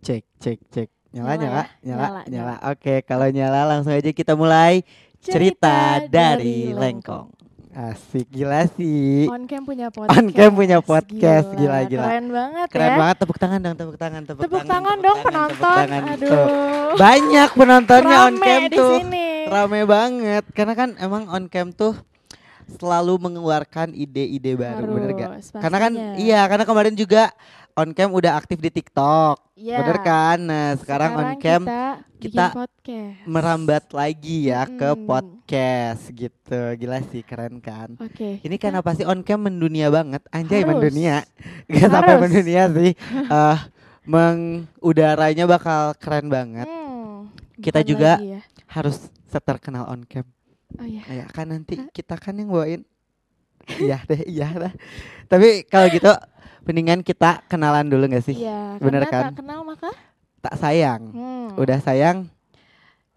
[0.00, 0.88] Cek, cek, cek.
[1.10, 1.64] Nyala, Nyala nyala, ya?
[1.82, 2.54] nyala, Nyala, nyala.
[2.70, 4.86] Oke, kalau nyala langsung aja kita mulai
[5.20, 7.34] cerita, dari Lengkong.
[7.70, 9.30] Asik, gila sih.
[9.30, 10.10] On cam punya podcast.
[10.10, 12.02] On cam punya podcast, gila, gila.
[12.02, 12.96] Keren banget Keren ya.
[12.98, 14.70] banget, tepuk tangan dong, tepuk tangan, tepuk, Tepuk tangan.
[14.70, 15.86] tangan tepuk dong tangan, tepuk penonton.
[15.86, 16.02] tangan.
[16.18, 16.26] Tuh.
[16.26, 16.48] Aduh.
[16.96, 18.92] Banyak penontonnya on Rame cam di tuh.
[18.98, 19.26] sini.
[19.46, 21.94] Rame banget, karena kan emang on cam tuh
[22.74, 25.28] selalu mengeluarkan ide-ide baru, bener gak?
[25.32, 26.14] Harus, Karena kan pastinya.
[26.16, 27.22] iya, karena kemarin juga
[27.72, 29.36] on cam udah aktif di TikTok.
[29.54, 29.76] Iya.
[29.78, 30.38] Bener kan?
[30.38, 31.82] Nah, sekarang, on cam kita,
[32.20, 32.46] kita
[33.24, 35.04] merambat lagi ya ke Mm-mm.
[35.04, 36.60] podcast gitu.
[36.76, 37.96] Gila sih, keren kan?
[37.96, 38.38] Oke.
[38.40, 40.70] Ini kan apa sih on cam mendunia banget, anjay Harus.
[40.76, 41.16] mendunia.
[41.70, 42.22] Gak sampai Harus.
[42.26, 42.92] mendunia sih.
[43.30, 43.58] Eh
[44.00, 46.66] mengudaranya bakal keren banget.
[46.66, 48.40] Hmm, Kita bukan juga- ya.
[48.66, 50.26] Harus seterkenal on cam.
[50.78, 51.02] Oh iya.
[51.06, 52.82] Ya kan nanti kita kan yang bawain.
[53.68, 54.72] Iya deh, iya dah.
[55.26, 56.10] Tapi kalau gitu
[56.64, 58.36] mendingan kita kenalan dulu gak sih?
[58.36, 59.32] Iya, bener kan?
[59.32, 59.90] tak kenal maka
[60.40, 61.12] Tak sayang.
[61.12, 62.28] hmm, Udah sayang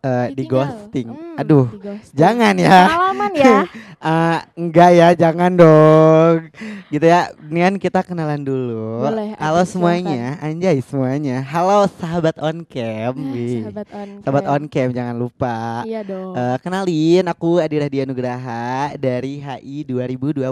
[0.04, 1.08] eh, di ghosting.
[1.08, 2.14] Hmm, Aduh, di ghosting.
[2.14, 2.80] jangan ya.
[2.86, 3.58] Pengalaman ya.
[4.04, 6.52] Eh, enggak ya, jangan dong.
[6.92, 7.32] Gitu ya.
[7.40, 9.00] Mendingan kita kenalan dulu.
[9.00, 11.40] Boleh, Halo semuanya, anjay semuanya.
[11.40, 13.16] Halo sahabat on cam.
[13.32, 13.64] Wih.
[13.64, 14.52] Sahabat on Sahabat cam.
[14.52, 15.88] on cam jangan lupa.
[15.88, 16.36] Iya dong.
[16.36, 20.52] Eh, kenalin aku Adi Rahdia Nugraha dari HI 2020.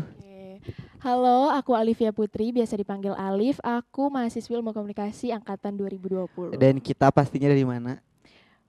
[0.00, 0.64] Oke.
[0.98, 3.60] Halo, aku Alivia Putri, biasa dipanggil Alif.
[3.60, 6.56] Aku mahasiswi Ilmu Komunikasi angkatan 2020.
[6.56, 8.00] Dan kita pastinya dari mana?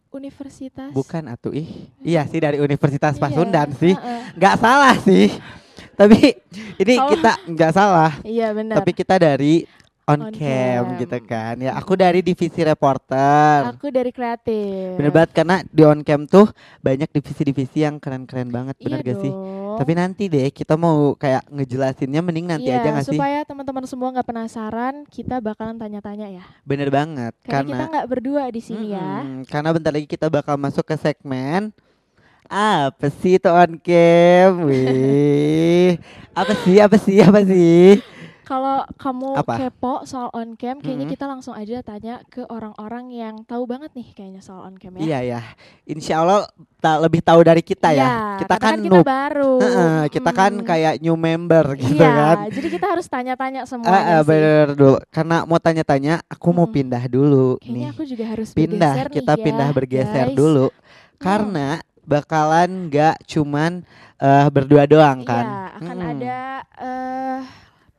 [0.10, 1.70] Universitas Bukan atuh ih.
[2.02, 3.94] Iya sih dari Universitas Iya, Pasundan sih.
[4.34, 5.30] Nggak salah sih.
[6.00, 6.34] Tapi
[6.82, 8.12] ini Kalau- kita nggak salah.
[8.26, 8.82] Iya benar.
[8.82, 9.70] Tapi kita dari
[10.10, 10.98] on, On cam, cam.
[10.98, 11.56] gitu kan.
[11.62, 13.70] Ya aku dari divisi reporter.
[13.70, 14.98] Aku dari kreatif.
[14.98, 16.50] Bener banget karena di on cam tuh
[16.82, 19.30] banyak divisi-divisi yang keren-keren banget, bener iya gak sih?
[19.80, 23.16] Tapi nanti deh kita mau kayak ngejelasinnya mending nanti Iya, aja gak sih?
[23.16, 26.44] supaya teman-teman semua nggak penasaran, kita bakalan tanya-tanya ya.
[26.68, 29.24] Bener banget Karena, kita karena nggak berdua di sini ya.
[29.24, 31.72] Mm-mm, karena bentar lagi kita bakal masuk ke segmen
[32.50, 34.52] apa sih itu on cam?
[34.68, 35.96] Wih.
[36.34, 36.76] apa sih?
[36.82, 37.18] Apa sih?
[37.22, 38.02] Apa sih?
[38.50, 39.62] Kalau kamu Apa?
[39.62, 41.14] kepo soal on cam, kayaknya Mm-mm.
[41.14, 45.06] kita langsung aja tanya ke orang-orang yang tahu banget nih kayaknya soal on cam ya.
[45.06, 45.42] Iya ya.
[45.86, 48.10] Insya Allah ta- lebih tahu dari kita Iya, ya.
[48.42, 49.06] Kita karena kan kita noob.
[49.06, 49.54] baru.
[49.62, 50.66] Heeh, kita kan Mm.
[50.66, 52.38] kayak new member gitu iya, kan.
[52.50, 54.26] jadi kita harus tanya-tanya semuanya ah, sih.
[54.26, 54.98] bener dulu.
[55.08, 57.94] Karena mau tanya-tanya, aku mau pindah dulu Kayaknya nih.
[57.94, 60.34] aku juga harus Pindah, bergeser nih kita ya, pindah bergeser guys.
[60.34, 60.66] dulu.
[61.16, 61.68] Karena
[62.04, 63.86] bakalan nggak cuman
[64.18, 65.46] eh, berdua doang kan.
[65.46, 66.12] Iya, akan Mm-mm.
[66.18, 66.40] ada
[66.82, 67.40] eh,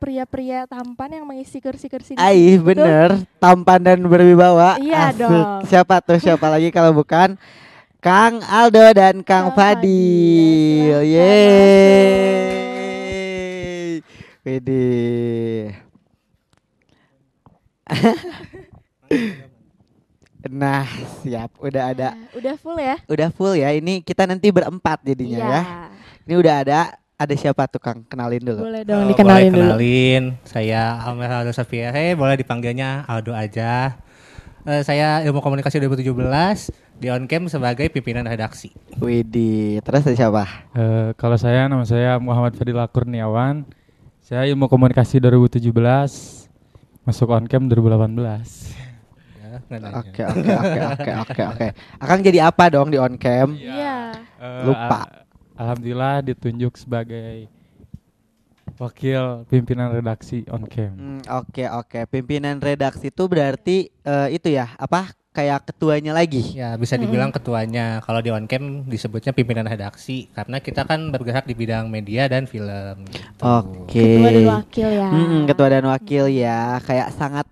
[0.01, 4.81] pria-pria tampan yang mengisi kursi-kursi Aih bener, tampan dan berwibawa.
[4.81, 5.21] Iya Asik.
[5.21, 5.61] dong.
[5.69, 6.17] Siapa tuh?
[6.17, 7.37] Siapa lagi kalau bukan
[8.01, 11.05] Kang Aldo dan Kang, Kang Fadil.
[11.05, 12.41] Ya, Yeay.
[14.41, 15.77] Widih.
[20.49, 20.89] nah,
[21.21, 21.53] siap.
[21.61, 22.17] Udah ada.
[22.33, 22.97] Udah full ya?
[23.05, 23.69] Udah full ya.
[23.69, 25.45] Ini kita nanti berempat jadinya Iya.
[25.45, 25.61] ya.
[26.25, 26.97] Ini udah ada.
[27.21, 28.01] Ada siapa tuh Kang?
[28.03, 28.65] Kenalin dulu.
[28.65, 29.61] Boleh dong Oh, dikenalin boleh dulu.
[29.69, 30.23] kenalin.
[30.41, 31.93] Saya Almer Aldo Safia.
[31.93, 33.93] Hey, boleh dipanggilnya Aldo aja.
[34.61, 38.73] Eh, saya ilmu komunikasi 2017 di Oncam sebagai pimpinan redaksi.
[38.97, 39.81] Widih.
[39.81, 40.43] Terus ada siapa?
[40.73, 43.69] Eh, kalau saya nama saya Muhammad Fadil Kurniawan.
[44.19, 46.49] Saya ilmu komunikasi 2017,
[47.01, 48.73] masuk oncam 2018.
[49.37, 49.59] Ya.
[49.93, 51.67] Oke oke oke oke oke oke.
[51.97, 53.53] Akan jadi apa dong di on cam?
[53.53, 54.15] Iya.
[54.39, 55.03] Eh, Lupa.
[55.03, 55.20] al-
[55.55, 57.47] Alhamdulillah ditunjuk sebagai
[58.79, 60.91] wakil pimpinan redaksi oncam.
[60.97, 61.99] Hmm, Oke oke.
[62.09, 65.13] Pimpinan redaksi itu berarti eh, itu ya apa?
[65.31, 66.43] Kayak ketuanya lagi.
[66.59, 68.03] Ya, bisa dibilang ketuanya.
[68.03, 73.07] Kalau di Oncam disebutnya pimpinan redaksi karena kita kan bergerak di bidang media dan film.
[73.07, 73.39] gitu.
[73.39, 73.95] Oke.
[73.95, 75.07] Ketua dan wakil ya.
[75.07, 76.83] Mm-mm, ketua dan wakil ya.
[76.83, 77.47] Kayak sangat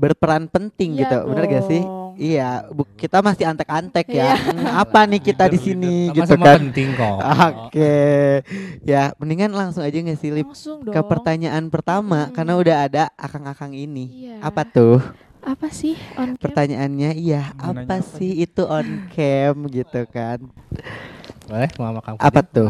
[0.00, 1.16] berperan penting Iya gitu.
[1.28, 1.82] Bener gak sih?
[2.18, 2.66] Iya.
[2.68, 4.34] Bu- kita masih antek-antek ya.
[4.34, 4.34] Iya.
[4.36, 6.56] Hmm, apa nih kita di sini Sama gitu kan?
[6.58, 7.18] penting kok.
[7.22, 7.96] Oke.
[8.82, 10.92] Ya, mendingan langsung aja nggak sih Lip Langsung dong.
[10.92, 12.34] ke pertanyaan pertama Mm-mm.
[12.34, 14.28] karena udah ada akang-akang ini.
[14.28, 14.42] Iya.
[14.42, 14.98] Apa tuh?
[15.38, 16.42] Apa sih on cam?
[16.42, 20.42] Pertanyaannya iya, apa apa sih itu on cam gitu kan?
[21.46, 22.68] Boleh, mau makan Apa tuh?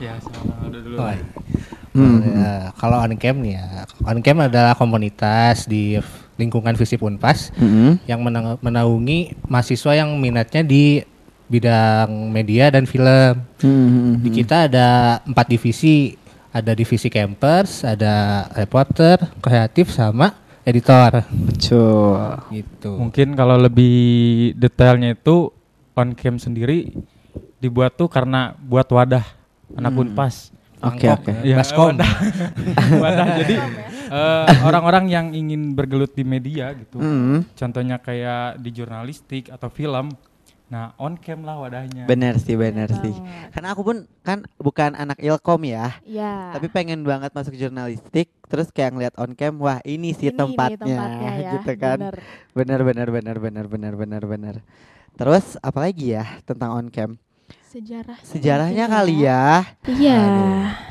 [0.00, 0.96] Ya, sama dulu.
[0.98, 1.24] Oh, iya.
[1.96, 2.20] Hmm.
[2.20, 5.96] Ya, kalau Oncam nih ya, Oncam adalah komunitas di
[6.36, 7.96] lingkungan Visip Unpas Mm-mm.
[8.04, 11.00] yang menang- menaungi mahasiswa yang minatnya di
[11.46, 13.38] bidang media dan film.
[13.56, 14.88] Hmm, Di kita ada
[15.22, 16.18] empat divisi,
[16.50, 21.22] ada divisi campers, ada reporter, kreatif, sama editor.
[21.30, 22.18] Betul.
[22.52, 22.90] Gitu.
[22.90, 23.94] Mungkin kalau lebih
[24.52, 25.54] detailnya itu
[25.92, 26.90] oncam sendiri
[27.56, 29.24] dibuat tuh karena buat wadah
[29.72, 30.02] anak Hmm.
[30.02, 30.50] unpas.
[30.78, 31.32] Oke oke.
[31.40, 31.94] Iya, baskom.
[31.94, 32.12] wadah.
[33.02, 33.26] wadah.
[33.40, 33.54] Jadi
[34.06, 36.96] eh, orang-orang yang ingin bergelut di media gitu.
[36.96, 40.12] Mm, Contohnya kayak di jurnalistik atau film.
[40.66, 42.10] Nah, on cam lah wadahnya.
[42.10, 43.14] bener sih, bener sih.
[43.14, 43.54] banget.
[43.54, 46.50] Karena aku pun kan bukan anak ilkom ya, Ya.
[46.50, 48.34] tapi pengen banget masuk jurnalistik.
[48.44, 50.98] Terus kayak ngeliat on cam, wah ini sih Ini nih tempatnya,
[51.38, 51.98] ya, gitu kan.
[52.02, 52.16] bener.
[52.50, 54.54] Bener, bener, bener, bener, bener, bener, bener.
[55.14, 57.14] Terus apalagi ya tentang on cam?
[57.76, 58.16] Sejarah.
[58.24, 59.60] Sejarahnya kali ya.
[59.84, 60.20] Iya.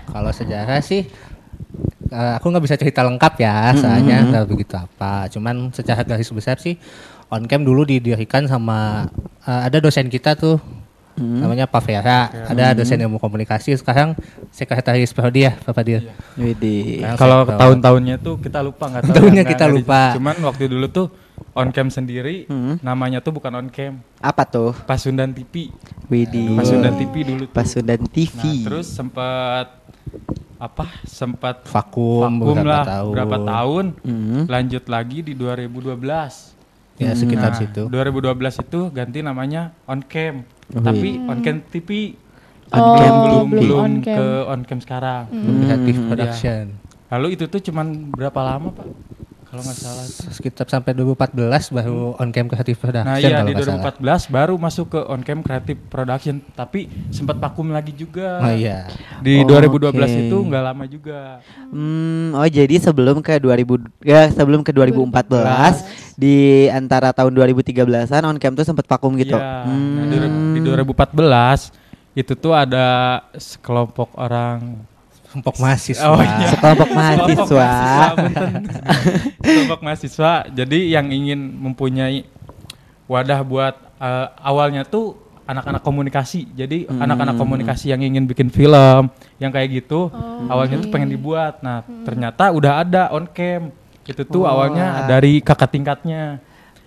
[0.06, 1.02] Kalau sejarah sih
[2.06, 4.28] eh, aku nggak bisa cerita lengkap ya, soalnya Mhm.
[4.30, 5.26] nggak begitu apa.
[5.28, 6.78] Cuman secara garis besar sih
[7.28, 9.10] on cam dulu didirikan sama
[9.42, 10.62] eh, ada dosen kita tuh
[11.16, 11.42] Hmm.
[11.42, 14.14] namanya Pak Vera, ada dosen ilmu komunikasi sekarang
[14.52, 16.06] sekretaris prodi ya Pak Fadil.
[16.36, 17.02] Widih.
[17.02, 19.16] Sekarang Kalau tahun-tahunnya tuh kita lupa nggak tahu.
[19.16, 20.14] Tahunnya nggak- kita lupa.
[20.14, 21.08] Cuman waktu dulu tuh
[21.52, 22.80] on cam sendiri Hmm.
[22.80, 24.00] namanya tuh bukan on cam.
[24.18, 24.72] Apa tuh?
[24.84, 25.72] Pasundan TV.
[26.06, 26.54] Widih.
[26.54, 27.54] Pasundan TV dulu tuh.
[27.54, 28.36] Pasundan TV.
[28.36, 29.68] Nah, terus sempat
[30.56, 30.86] apa?
[31.04, 33.12] Sempat vakum, vakum beberapa lah tahun.
[33.12, 33.86] berapa tahun.
[34.02, 34.42] Hmm.
[34.46, 36.56] Lanjut lagi di 2012.
[36.96, 37.84] Ya sekitar Nah, situ.
[37.86, 40.48] 2012 itu ganti namanya on cam.
[40.70, 40.80] Wih.
[40.80, 42.16] Tapi on cam TV
[42.68, 44.16] Oh, belum belum belum belum on cam.
[44.16, 45.24] ke on cam sekarang.
[45.30, 46.64] Creative Hmm, production.
[47.06, 48.88] Lalu itu tuh cuman berapa lama, Pak?
[49.56, 50.04] Kalau nggak salah.
[50.36, 51.32] Sekitar sampai 2014
[51.72, 53.96] baru on cam creative production Nah, iya di nggak salah.
[53.96, 58.44] 2014 baru masuk ke on cam creative production, tapi sempat vakum lagi juga.
[58.44, 58.92] Oh iya.
[59.24, 60.28] Di Oh, 2012 oke.
[60.28, 61.40] itu nggak lama juga.
[61.72, 66.36] Hmm, oh jadi sebelum ke 2000 ya sebelum ke 2014 di
[66.68, 69.40] antara tahun 2013-an on cam tuh sempat vakum gitu.
[69.40, 69.64] Iya.
[69.64, 70.52] Nah, di, Hmm.
[70.52, 71.72] di 2014
[72.12, 72.88] itu tuh ada
[73.32, 74.84] sekelompok orang
[75.36, 76.08] Kelompok mahasiswa.
[76.08, 76.48] Oh, iya.
[76.48, 77.68] Sekelompok mahasiswa.
[79.44, 80.32] Kelompok mahasiswa.
[80.48, 82.24] Jadi yang ingin mempunyai
[83.04, 86.48] wadah buat eh, awalnya tuh anak-anak komunikasi.
[86.56, 87.04] Jadi Hmm.
[87.04, 91.60] anak-anak komunikasi yang ingin bikin film, yang kayak gitu, Oh, awalnya tuh pengen dibuat.
[91.60, 93.76] Nah, ternyata udah ada on cam.
[94.08, 94.56] Itu tuh Wah.
[94.56, 96.40] awalnya dari kakak tingkatnya.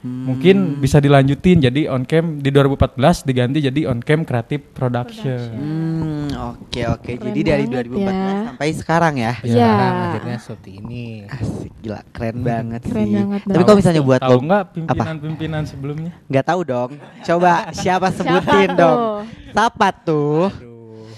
[0.08, 5.40] Mungkin bisa dilanjutin jadi on cam di 2014 diganti jadi on cam creative production.
[5.50, 7.10] Hmm, oke oke.
[7.10, 8.38] Keren Jadi dari banget 2014 ya.
[8.44, 9.32] sampai sekarang ya.
[9.38, 9.52] Iya.
[9.55, 11.05] Sekarang akhirnya seperti ini.
[11.25, 13.14] Asik gila, keren banget Keren sih.
[13.14, 16.12] banget Tapi kalau misalnya buat Tahu lo nggak pimpinan-pimpinan sebelumnya?
[16.25, 16.90] nggak tahu dong.
[17.22, 18.99] Coba siapa sebutin Siapa dong.
[18.99, 19.16] tuh?
[19.50, 20.44] Siapa tuh?
[20.50, 21.08] Aduh.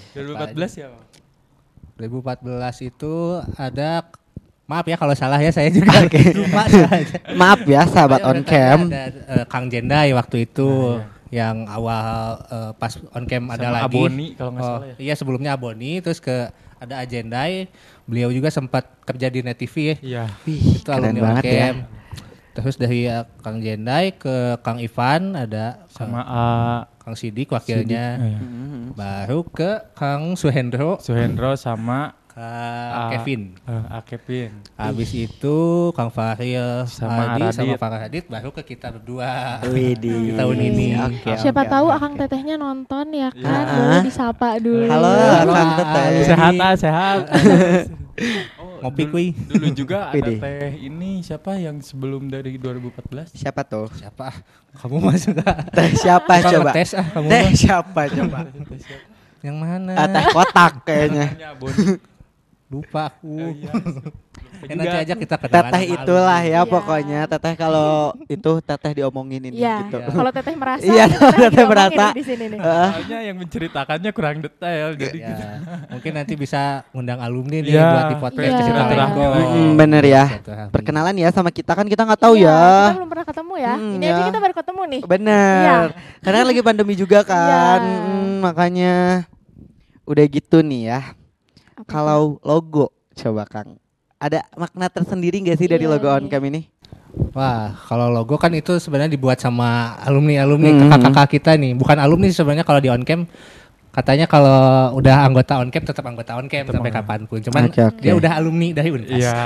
[0.55, 1.03] 2014 ya, Pak?
[1.97, 3.13] 2014 itu
[3.55, 3.89] ada
[4.71, 6.31] maaf ya kalau salah ya saya juga Oke.
[6.39, 7.19] lupa saja.
[7.35, 8.87] Maaf ya sahabat on cam.
[8.87, 13.99] Ada, eh, Kang Jendai waktu itu yang awal eh, pas on cam ada lagi.
[13.99, 14.95] Aboni kalau nggak Oh, salah ya.
[14.95, 16.47] Iya sebelumnya Aboni terus ke
[16.79, 17.67] ada Ajendai.
[18.07, 19.95] Beliau juga sempat kerja di Net TV ya.
[19.99, 20.23] Iya.
[20.47, 21.51] Itu keren alumni on ya.
[21.51, 21.75] cam.
[22.51, 28.19] Terus dari eh, Kang Jendai ke Kang Ivan ada Sama uh, Kang Sidik wakilnya.
[28.19, 28.39] Iya.
[28.39, 28.91] Hmm.
[28.91, 33.13] Baru ke Kang Suhendro, Suhendro sama Ah.
[33.13, 33.53] Kevin.
[33.69, 33.97] uh, A.
[34.01, 34.49] Kevin.
[34.73, 35.57] Habis itu
[35.93, 37.77] Kang Fahril Sama Aldi sama Aradit.
[37.77, 39.61] Pak Radit baru ke kita berdua.
[39.69, 40.33] Widih.
[40.33, 40.87] Di tahun ini.
[40.97, 42.13] Oke, Siapa oke, tahu oke, Akang.
[42.17, 43.61] Tetehnya nonton ya kan.
[43.61, 43.77] Iya.
[43.77, 44.89] Boleh disapa dulu.
[44.89, 46.09] Halo, Halo, Kang Teteh.
[46.25, 47.17] Sehat ah, sehat.
[48.81, 49.27] Ngopi dulu- kuy.
[49.37, 53.37] Dulu juga ada teh ini siapa yang sebelum dari 2014?
[53.37, 53.85] Siapa tuh?
[53.93, 54.33] Siapa?
[54.81, 55.37] Kamu masuk?
[55.69, 56.71] Teh siapa Bukan coba?
[56.73, 57.27] ngetes ah kamu.
[57.29, 58.39] Teh siapa coba?
[59.45, 59.93] Yang mana?
[60.09, 61.27] Teh kotak kayaknya.
[62.71, 63.35] Lupa aku.
[63.35, 63.71] Eh, iya.
[64.61, 66.69] Ya, nanti aja kita kenalan Teteh itulah ya Iya.
[66.69, 67.19] pokoknya.
[67.25, 69.89] Teteh kalau itu teteh diomongin ini Iya.
[69.89, 69.97] gitu.
[70.05, 70.85] Kalau Teteh merasa.
[70.85, 72.05] Iya, Teteh Teteh merasa.
[72.13, 72.59] di sini nih.
[72.61, 72.89] Heeh.
[72.93, 75.43] Soalnya yang menceritakannya kurang detail jadi Ya, gitu.
[75.89, 76.61] mungkin nanti bisa
[76.93, 78.61] ngundang alumni nih Iya, buat di podcast Iya.
[78.61, 79.05] cerita.
[79.49, 80.23] Hmm, bener ya.
[80.69, 82.61] Perkenalan ya sama kita kan kita nggak tahu Iya, ya.
[82.85, 83.73] Kita belum pernah ketemu ya.
[83.73, 84.11] Hmm, Ini ya.
[84.13, 85.01] aja kita baru ketemu nih.
[85.09, 85.57] Bener.
[85.65, 85.77] Iya.
[86.21, 87.81] Karena kan lagi pandemi juga kan.
[87.81, 87.97] Iya.
[87.97, 88.93] Hmm, makanya
[90.05, 91.01] udah gitu nih ya.
[91.81, 93.75] Apa Kalau logo coba Kang.
[94.15, 96.31] Ada makna tersendiri nggak sih dari Iya, logo on iya.
[96.31, 96.61] cam ini?
[97.33, 100.79] Wah, kalau logo kan itu sebenarnya dibuat sama alumni-alumni Hmm.
[100.87, 101.73] kakak-kakak kita nih.
[101.73, 103.25] Bukan alumni sebenarnya kalau di on cam
[103.91, 104.55] katanya kalau
[104.95, 107.41] udah anggota on cam tetap anggota on cam sampai kapan pun.
[107.41, 107.99] Cuman Oke, oke.
[107.99, 109.11] dia udah alumni dari Unpas.
[109.11, 109.41] Iya.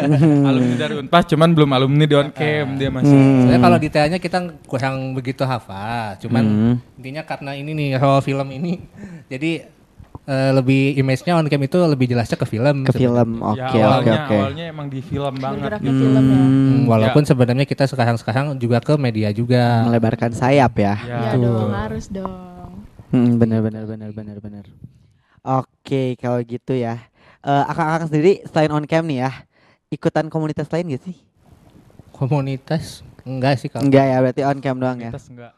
[0.48, 3.10] alumni dari Unpas cuman belum alumni di on cam dia masih.
[3.10, 3.36] Hmm.
[3.42, 6.16] Sebenarnya kalau detailnya kita kurang begitu hafal.
[6.16, 6.74] Cuman Hmm.
[6.96, 8.80] intinya karena ini nih raw film ini
[9.32, 9.66] jadi
[10.26, 12.86] eh, lebih image-nya on cam itu lebih jelasnya ke film.
[12.86, 13.28] Ke film.
[13.40, 14.36] ya Oke oke awalnya oke.
[14.38, 16.04] awalnya emang di film banget Bergerak gitu.
[16.06, 16.38] film ya.
[16.42, 19.86] Hmm, walaupun sebenarnya kita sekarang-sekarang juga ke media juga.
[19.86, 20.94] Melebarkan sayap ya.
[21.02, 21.50] Ya, Iya betul.
[21.50, 22.70] dong, harus dong.
[23.12, 24.64] Hmm, bener bener bener bener bener.
[25.42, 27.02] Oke, kalau gitu ya.
[27.42, 29.30] Eh akang-akang sendiri selain on cam nih ya,
[29.90, 31.16] ikutan komunitas lain gak sih?
[32.14, 35.10] Komunitas enggak sih kalau Enggak ya, berarti on cam doang ya.
[35.10, 35.52] Komunitas enggak.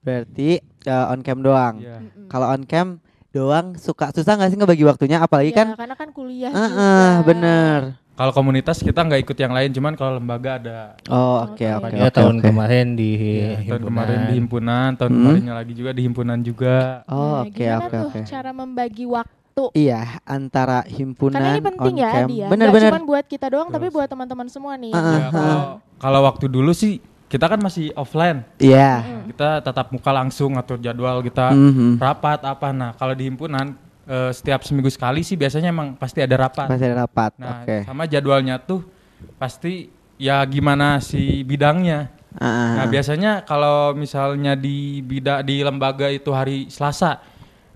[0.00, 0.48] Berarti
[0.88, 1.74] eh, on cam doang.
[1.84, 2.26] Mm-mm.
[2.32, 2.86] Kalau on cam
[3.36, 6.68] doang suka susah nggak sih ngebagi waktunya apalagi Ya, kan karena kan kuliah Heeh,
[7.14, 7.26] juga.
[7.26, 7.80] bener.
[8.12, 10.80] kalau komunitas kita nggak ikut yang lain, cuman kalau lembaga ada.
[11.06, 11.68] Oh, oke Oke.
[11.68, 12.16] oke Ya oke.
[12.16, 12.48] tahun oke.
[12.48, 13.80] kemarin di Tahun himpunan.
[13.84, 15.18] kemarin di himpunan, tahun Hmm.
[15.20, 17.04] kemarinnya lagi juga di himpunan juga.
[17.04, 18.20] Oh, Nah, oke gimana oke tuh oke.
[18.24, 19.64] cara membagi waktu?
[19.74, 22.46] Iya, antara himpunan Karena ini penting ya, dia.
[22.46, 22.90] Bener Nggak bener.
[22.92, 24.92] cuma buat kita doang, tapi buat teman-teman semua nih.
[24.92, 25.60] Ah, Ya, kalau
[25.96, 28.46] kalau waktu dulu sih kita kan masih offline.
[28.56, 29.02] Iya.
[29.26, 31.98] Kita tatap muka langsung atur jadwal kita Mhm.
[31.98, 32.70] rapat apa.
[32.70, 33.74] Nah, kalau di himpunan
[34.06, 36.70] eh, setiap seminggu sekali sih biasanya emang pasti ada rapat.
[36.70, 37.34] Pasti ada rapat.
[37.42, 37.82] Nah, Oke.
[37.82, 38.86] sama jadwalnya tuh
[39.34, 42.14] pasti ya gimana si bidangnya.
[42.38, 42.86] Ah, Nah, ah.
[42.86, 47.18] biasanya kalau misalnya di bida di lembaga itu hari Selasa,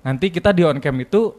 [0.06, 1.34] nanti kita di on cam itu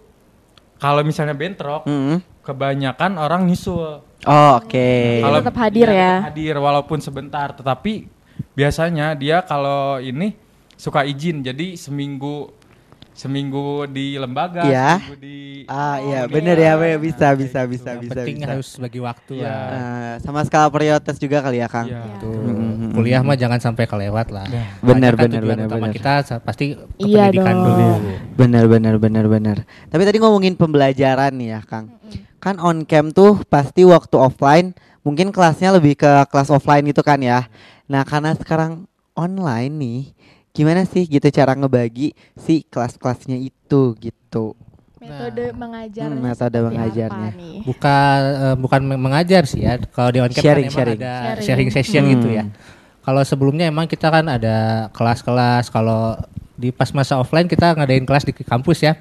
[0.76, 2.44] kalau misalnya bentrok, Mhm.
[2.44, 4.02] kebanyakan orang nyusul.
[4.26, 4.90] Oh, oke.
[5.26, 6.14] Kalau- tetap hadir ya.
[6.22, 8.06] tetap hadir walaupun sebentar, tetapi
[8.54, 10.38] biasanya dia kalau ini
[10.78, 11.42] suka izin.
[11.42, 12.54] Jadi seminggu
[13.22, 14.98] seminggu di lembaga, Iya.
[14.98, 16.34] seminggu di Ah, iya, komunitas.
[16.34, 16.90] bener ya, Be.
[16.98, 18.02] bisa Nah, bisa kayak bisa gitu.
[18.02, 18.50] bisa penting bisa.
[18.50, 19.46] harus bagi waktu Iya.
[19.46, 19.62] lah.
[19.70, 21.86] Nah, sama skala prioritas juga kali ya, Kang.
[21.86, 22.02] Iya.
[22.18, 22.98] Tuh, Mhm.
[22.98, 24.50] kuliah mah jangan sampai kelewat lah.
[24.50, 24.66] Ya.
[24.82, 25.94] Benar, benar, benar, utama benar.
[25.94, 26.12] kita
[26.42, 27.66] pasti ke Iya pendidikan dong.
[27.70, 27.90] dulu.
[28.34, 29.58] Benar benar benar benar.
[29.88, 31.94] Tapi tadi ngomongin pembelajaran nih ya, Kang.
[32.42, 37.22] Kan on cam tuh pasti waktu offline, mungkin kelasnya lebih ke kelas offline gitu kan
[37.22, 37.46] ya.
[37.86, 40.00] Nah, karena sekarang online nih,
[40.52, 44.56] gimana sih gitu cara ngebagi si kelas-kelasnya itu gitu.
[45.02, 47.30] Metode mengajarnya Hmm, metode mengajarnya.
[47.34, 47.58] nih?
[47.64, 49.82] Bukan eh, bukan meng- mengajar sih ya.
[49.82, 51.00] Kalau di on cam Sharing, kan sharing.
[51.00, 51.42] ada Sharing.
[51.42, 52.12] sharing, session Hmm.
[52.14, 52.44] gitu ya.
[53.02, 54.56] Kalau sebelumnya emang kita kan ada
[54.92, 55.68] kelas-kelas.
[55.68, 56.22] Kalau
[56.54, 58.94] di pas masa offline kita ngadain kelas di kampus ya.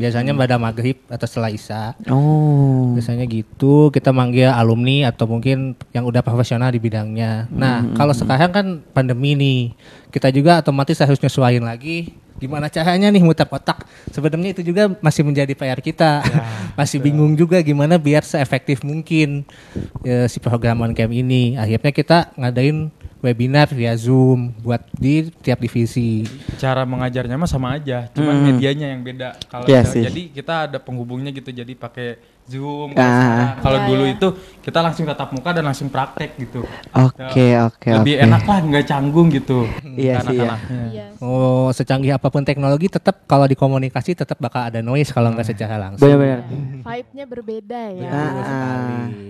[0.00, 1.92] Biasanya pada maghrib atau setelah isya.
[2.08, 2.96] Oh.
[2.96, 7.52] Biasanya gitu, kita manggil alumni atau mungkin yang udah profesional di bidangnya.
[7.52, 8.66] Nah, kalau sekarang kan
[8.96, 9.76] pandemi nih,
[10.08, 13.84] kita juga otomatis harus nyesuaiin lagi gimana caranya nih muter otak.
[14.08, 16.24] Sebenarnya itu juga masih menjadi PR kita.
[16.80, 19.44] masih bingung juga gimana biar seefektif mungkin
[20.02, 21.60] eh, si program on cam ini.
[21.60, 22.88] Akhirnya kita ngadain
[23.20, 26.24] webinar via Zoom buat di tiap divisi.
[26.56, 28.44] cara mengajarnya mah sama aja, cuman Hmm.
[28.52, 29.36] medianya yang beda.
[29.46, 30.04] Kalau sih.
[30.04, 32.16] jadi kita ada penghubungnya gitu, jadi pakai
[32.50, 32.90] Zoom.
[32.98, 33.54] Ah.
[33.62, 34.14] kalau Iya, dulu iya.
[34.18, 34.28] itu
[34.60, 36.66] kita langsung tatap muka dan langsung praktek gitu.
[36.90, 38.24] Oke, oke, Lebih oke.
[38.26, 39.64] enak lah, nggak canggung gitu.
[39.86, 40.50] Iya sih, ya.
[40.50, 40.82] anak-anaknya.
[40.90, 41.06] Iya.
[41.22, 45.46] Oh, secanggih apa pun teknologi tetap kalau di komunikasi tetap bakal ada noise kalau nggak
[45.46, 46.02] secara langsung.
[46.04, 46.50] Benar-benar.
[46.82, 48.10] Vibe-nya berbeda ya.
[48.10, 48.42] Ah, ah.
[48.42, 49.24] sekali.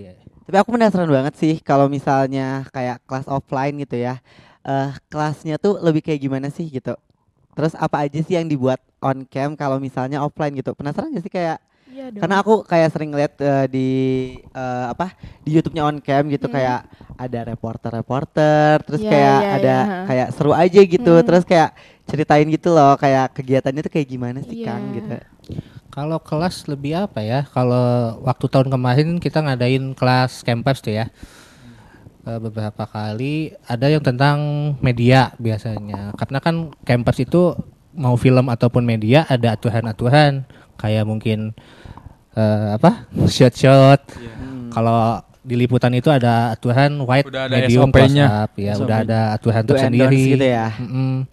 [0.50, 4.18] Tapi aku penasaran banget sih kalau misalnya kayak kelas offline gitu ya.
[4.60, 6.92] eh kelasnya tuh lebih kayak gimana sih gitu.
[7.56, 10.76] Terus apa aja sih yang dibuat on cam kalau misalnya offline gitu.
[10.76, 11.58] Penasaran gak sih kayak
[11.90, 12.20] Iya dong.
[12.22, 13.88] karena aku kayak sering lihat eh, di
[14.46, 16.54] eh, apa di YouTube-nya on cam gitu Hmm.
[16.54, 16.80] kayak
[17.14, 19.98] ada reporter-reporter terus Iya, kayak iya, ada iya.
[20.06, 21.12] kayak seru aja gitu.
[21.18, 21.26] Hmm.
[21.26, 21.70] Terus kayak
[22.06, 24.66] ceritain gitu loh kayak kegiatannya tuh kayak gimana sih Iya.
[24.66, 25.16] Kang gitu.
[25.90, 27.42] Kalau kelas lebih apa ya?
[27.50, 31.10] Kalau waktu tahun kemarin kita ngadain kelas campus tuh ya.
[32.20, 34.38] Eh, beberapa kali ada yang tentang
[34.78, 36.12] media biasanya.
[36.14, 36.54] Karena kan
[36.84, 37.56] campus itu
[37.92, 41.52] mau film ataupun media ada aturan-aturan kayak mungkin
[42.32, 43.10] eh, apa?
[43.26, 44.00] shot-shot.
[44.14, 44.70] Hmm.
[44.70, 48.84] Kalau di liputan itu ada aturan wide, Udah ada medium, up, ya SOP.
[48.86, 50.36] udah ada aturan tersendiri.
[50.36, 50.68] gitu ya.
[50.76, 51.24] Mm-mm.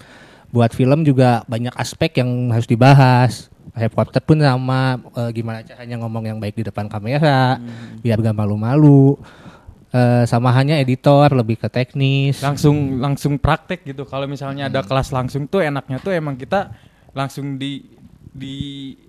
[0.48, 3.52] Buat film juga banyak aspek yang harus dibahas.
[3.78, 8.02] Reporter pun sama eh, gimana caranya ngomong yang baik di depan kamera, Hmm.
[8.02, 9.20] biar gak malu-malu.
[9.88, 12.44] Eh, sama hanya editor lebih ke teknis.
[12.44, 14.90] langsung langsung praktek gitu kalau misalnya ada Hmm.
[14.92, 16.76] kelas langsung tuh enaknya tuh emang kita
[17.14, 17.88] langsung di
[18.30, 18.56] di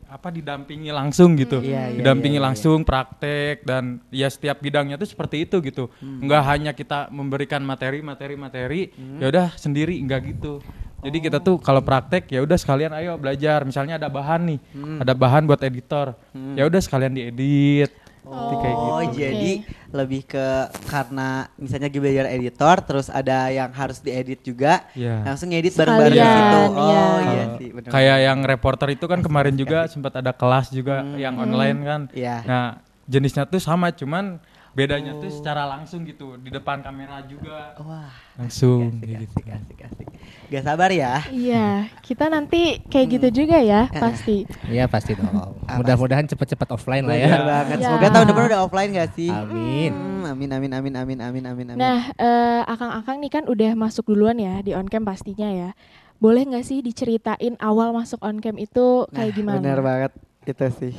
[0.09, 2.47] apa didampingi langsung gitu Iya, iya, didampingi iya, iya.
[2.47, 6.23] langsung praktek dan ya setiap bidangnya tuh seperti itu gitu Hmm.
[6.23, 9.19] nggak hanya kita memberikan materi materi materi Hmm.
[9.19, 10.63] ya udah sendiri nggak gitu
[11.01, 14.99] jadi kita tuh kalau praktek ya udah sekalian ayo belajar misalnya ada bahan nih Hmm.
[14.99, 16.15] ada bahan buat editor
[16.55, 17.91] ya udah sekalian diedit
[18.29, 18.93] Jadi kayak gitu.
[18.93, 19.53] Oh, jadi
[19.89, 20.47] lebih ke
[20.93, 24.85] karena misalnya gue belajar editor terus ada yang harus diedit juga.
[24.93, 25.25] Iya.
[25.25, 26.61] Langsung ngedit bareng-bareng Sekalian, situ.
[26.61, 27.05] Oh, iya.
[27.25, 27.91] iya sih, benar.
[27.91, 32.01] Kayak yang reporter itu kan kemarin juga sempat ada kelas juga yang online kan.
[32.13, 32.37] Iya.
[32.45, 32.67] Nah,
[33.09, 34.37] jenisnya tuh sama cuman
[34.77, 39.35] bedanya tuh secara langsung gitu di depan kamera juga Wah, langsung asik, kayak gitu.
[39.41, 40.09] asik, asik, asik.
[40.49, 41.21] Gak sabar ya.
[41.29, 41.69] Iya,
[42.07, 44.49] kita nanti kayak gitu juga ya, pasti.
[44.65, 45.29] Iya pasti dong.
[45.69, 47.29] Ah, Mudah-mudahan cepet-cepet offline lah ya.
[47.29, 47.77] Benar banget.
[47.77, 47.85] Iya.
[47.85, 49.29] Semoga tahun depan udah offline gak sih?
[49.29, 49.93] Amin.
[49.93, 51.81] Hmm, amin, amin, amin, amin, amin, amin, amin.
[51.81, 55.71] Nah, eh, akang-akang nih kan udah masuk duluan ya di on cam pastinya ya.
[56.19, 59.63] Boleh nggak sih diceritain awal masuk on cam itu kayak gimana?
[59.63, 60.13] Bener banget
[60.49, 60.95] itu sih.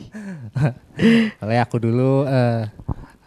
[1.42, 2.70] Kalau aku dulu eh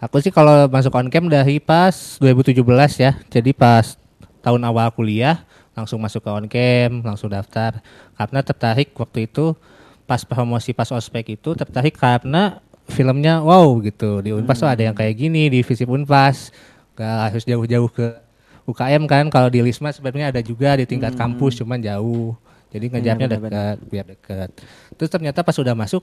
[0.02, 2.58] aku sih kalau masuk on cam dari pas 2017
[2.98, 3.14] ya.
[3.30, 3.94] Jadi pas
[4.42, 5.46] tahun awal kuliah
[5.78, 7.78] langsung masuk ke on cam, langsung daftar.
[8.18, 9.54] Karena tertarik waktu itu
[10.02, 12.58] pas promosi pas ospek itu tertarik karena
[12.90, 14.18] filmnya wow gitu.
[14.18, 16.50] Di Unpas tuh ada yang kayak gini di Visip Unpas.
[16.98, 18.18] Gak harus jauh-jauh ke
[18.66, 19.24] UKM kan.
[19.30, 22.34] Kalau di Lisma sebenarnya ada juga di tingkat kampus cuman jauh.
[22.72, 24.48] Jadi ngejarnya benar, dekat biar dekat
[24.96, 26.00] terus ternyata pas udah masuk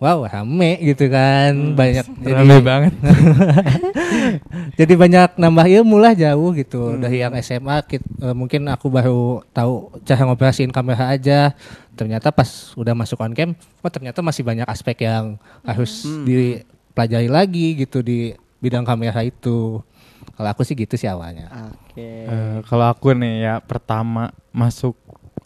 [0.00, 2.92] wow rame gitu kan banyak Rame banget.
[4.78, 7.00] jadi banyak nambah ilmu lah jauh gitu Hmm.
[7.00, 11.52] dari yang SMA kit- eh, mungkin aku baru tahu cara ngoperasiin kamera aja
[11.92, 16.24] ternyata pas udah masuk on cam oh ternyata masih banyak aspek yang harus Hmm.
[16.24, 19.84] dipelajari lagi gitu di bidang kamera itu
[20.32, 22.00] kalau aku sih gitu sih awalnya Oke.
[22.00, 24.96] Eh, kalau aku nih ya pertama masuk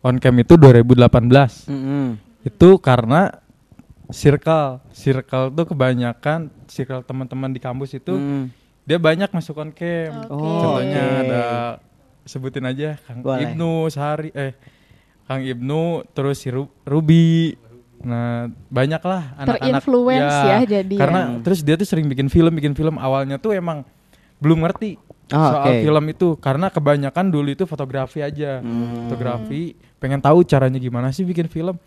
[0.01, 1.67] on cam itu 2018.
[1.67, 2.15] Mm-mm.
[2.45, 3.43] Itu karena
[4.07, 8.45] circle, circle tuh kebanyakan circle teman-teman di kampus itu Mm.
[8.83, 10.13] dia banyak masuk on cam.
[10.21, 10.29] Oke.
[10.29, 11.21] Oh, Contohnya oke.
[11.23, 11.43] ada
[12.23, 13.49] sebutin aja Kang Boleh.
[13.49, 14.53] Ibnu Sehari eh
[15.23, 17.57] Kang Ibnu terus si Ru- Ruby.
[18.01, 21.41] Nah, banyak lah anak-anak Terinfluence ya jadi Karena ya.
[21.41, 23.81] terus dia tuh sering bikin film, bikin film awalnya tuh emang
[24.37, 25.81] belum ngerti Oh, soal oke.
[25.81, 28.61] film itu karena kebanyakan dulu itu fotografi aja.
[28.61, 29.09] Hmm.
[29.09, 31.81] Fotografi, pengen tahu caranya gimana sih bikin film.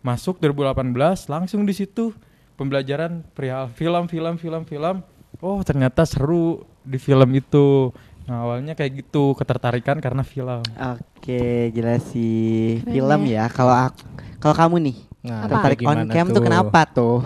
[0.00, 2.16] Masuk 2018 langsung di situ
[2.56, 4.96] pembelajaran perihal film, film, film, film.
[5.40, 7.92] Oh, ternyata seru di film itu.
[8.28, 10.60] Nah, awalnya kayak gitu, ketertarikan karena film.
[10.76, 13.48] Oke, gila sih Keren film ya.
[13.52, 14.00] Kalau aku,
[14.40, 15.68] kalau kamu nih nah Apa?
[15.68, 17.20] tertarik on cam tuh kenapa tuh?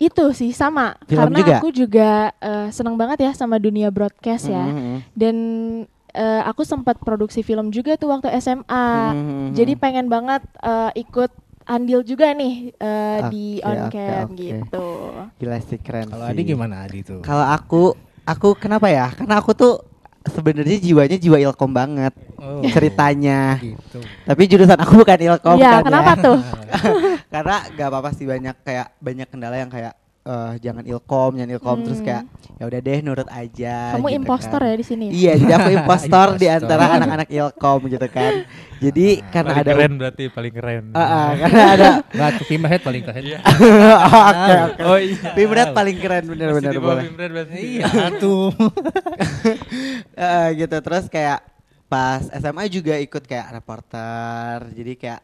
[0.00, 1.56] Itu sih sama Film karena juga?
[1.60, 2.10] aku juga
[2.40, 4.64] eh, seneng banget ya sama dunia broadcast ya.
[4.64, 4.96] Mhm.
[5.12, 5.36] Dan
[6.16, 8.88] eh, aku sempat produksi film juga tuh waktu SMA.
[9.12, 9.52] Mhm.
[9.52, 11.28] Jadi pengen banget eh, ikut
[11.68, 14.34] andil juga nih eh, di Oke, on oke, cam oke.
[14.34, 14.86] gitu.
[15.36, 16.08] Gila sih keren.
[16.08, 16.32] kalau sih.
[16.32, 17.82] Adi gimana Adi tuh Kalau aku,
[18.24, 19.12] aku kenapa ya?
[19.12, 19.74] Karena aku tuh
[20.24, 23.58] sebenarnya jiwanya jiwa ilkom banget Oh, ceritanya.
[23.60, 26.22] gitu Tapi jurusan aku bukan ilkom Iya, kan kenapa ya.
[26.24, 26.38] tuh?
[27.34, 29.92] Karena gak apa-apa sih banyak kayak banyak kendala yang kayak
[30.28, 32.06] eh, jangan ilkom, jangan ilkom terus Hmm.
[32.06, 33.76] kayak ya udah deh nurut aja.
[33.94, 34.68] Kamu gitu impostor kan.
[34.68, 35.04] ya di sini.
[35.06, 35.12] ya?
[35.14, 38.32] Iya, jadi aku impostor di antara anak-anak ilkom gitu kan.
[38.78, 40.84] Jadi karena paling ada keren berarti paling keren.
[40.92, 43.22] Ah, ah, karena ada Batu Pimhead paling keren
[44.28, 44.82] Oke, oke.
[44.84, 45.28] Oh iya.
[45.32, 47.02] Pimret paling keren bener-bener boleh.
[47.04, 47.58] Pimret berarti.
[47.58, 48.52] iya tuh
[50.14, 51.40] Eh, gitu terus kayak
[51.86, 55.20] pas SMA juga ikut kayak reporter jadi kayak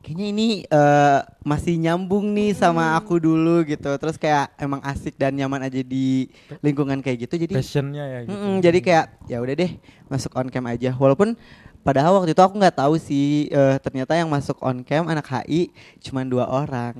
[0.00, 3.90] kayaknya ini eh, masih nyambung nih sama aku dulu gitu.
[4.00, 6.28] Terus kayak emang asik dan nyaman aja di
[6.64, 7.34] lingkungan kayak gitu.
[7.36, 8.32] Jadi Passionnya ya gitu.
[8.32, 9.70] Mm-mm, jadi kayak ya udah deh
[10.08, 10.96] masuk on cam aja.
[10.96, 11.36] Walaupun
[11.80, 15.72] padahal waktu itu aku nggak tahu sih eh, ternyata yang masuk on cam anak HI
[16.00, 16.92] cuman dua orang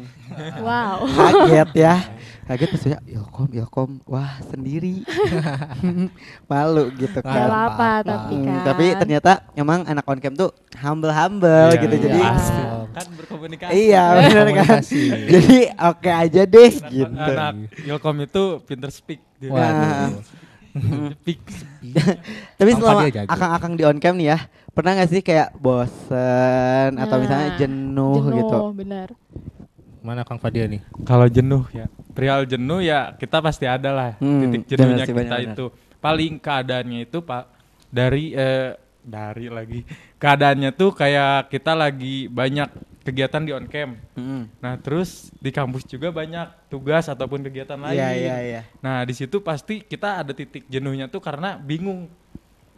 [0.58, 1.04] Wow.
[1.06, 1.94] kaget ya
[2.48, 5.04] kaget pas ya ilkom ilkom wah sendiri
[6.50, 7.90] malu gitu Gak kan apa-apa.
[8.02, 8.62] tapi Hmm, kan.
[8.64, 12.02] tapi ternyata emang anak on cam tuh humble humble Iya, gitu iya.
[12.02, 12.62] jadi Pasti.
[12.90, 13.72] kan berkomunikasi.
[13.76, 14.80] iya benar kan
[15.28, 19.48] jadi oke aja deh gitu Anak Ilkom itu pinter speak dia.
[19.48, 20.18] Waduh.
[20.20, 20.49] Speak.
[22.58, 24.38] tapi Apa selama akang-akang di on cam nih ya
[24.70, 28.56] pernah gak sih kayak bosen atau Nah, misalnya jenuh, gitu?
[28.72, 29.08] benar.
[30.00, 30.80] Mana Kang Fadia nih?
[31.04, 31.84] Kalau jenuh ya,
[32.16, 35.64] perihal jenuh ya kita pasti ada lah Hmm, titik jenuhnya kita itu.
[36.00, 37.44] Paling keadaannya itu pak
[37.92, 38.72] dari eh,
[39.04, 39.84] dari lagi.
[40.16, 42.68] Keadaannya tuh kayak kita lagi banyak
[43.10, 43.98] kegiatan di on cam.
[44.14, 44.46] Mm-mm.
[44.62, 47.98] Nah terus di kampus juga banyak tugas ataupun kegiatan lain.
[47.98, 52.06] Iya iya iya Nah di situ pasti kita ada titik jenuhnya tuh karena bingung,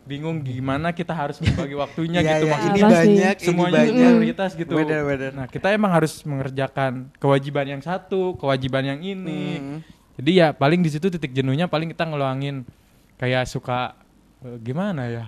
[0.09, 3.95] bingung gimana kita harus membagi waktunya Iya, gitu iya, maksudnya ini banyak ini semuanya banyak
[3.95, 4.73] prioritas gitu.
[4.75, 5.31] Bener, bener.
[5.37, 9.45] Nah kita emang harus mengerjakan kewajiban yang satu, kewajiban yang ini.
[9.61, 9.79] Hmm.
[10.17, 12.65] Jadi ya paling di situ titik jenuhnya paling kita ngeluangin
[13.21, 13.95] kayak suka
[14.43, 15.25] eh, gimana ya?